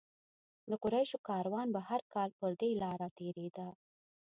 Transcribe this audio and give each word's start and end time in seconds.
د 0.69 0.71
قریشو 0.83 1.17
کاروان 1.27 1.67
به 1.75 1.81
هر 1.89 2.01
کال 2.13 2.29
پر 2.39 2.51
دې 2.61 2.71
لاره 2.83 3.07
تېرېده. 3.17 3.67